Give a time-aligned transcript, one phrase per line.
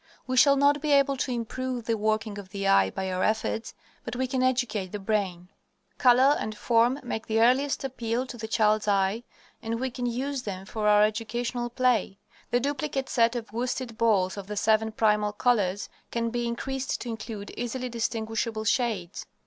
[0.25, 3.75] We shall not be able to improve the working of the eye by our efforts,
[4.03, 5.49] but we can educate the brain.
[5.99, 9.21] Color and form make the earliest appeal to the child's eyes,
[9.61, 12.17] and we can use them for our educational play.
[12.49, 17.09] The duplicate set of worsted balls of the seven primal colors can be increased to
[17.09, 19.27] include easily distinguishable shades.